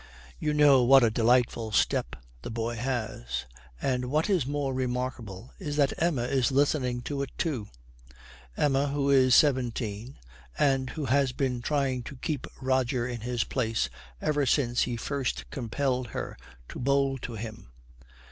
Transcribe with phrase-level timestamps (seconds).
[0.39, 3.45] You, know what a delightful step the boy has.
[3.79, 7.67] And what is more remarkable is that Emma is listening to it too,
[8.57, 10.17] Emma who is seventeen,
[10.57, 15.47] and who has been trying to keep Roger in his place ever since he first
[15.51, 16.35] compelled her
[16.69, 17.69] to bowl to him.